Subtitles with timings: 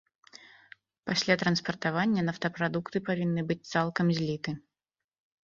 [1.09, 4.51] Пасля транспартавання нафтапрадукты павінны быць цалкам зліты.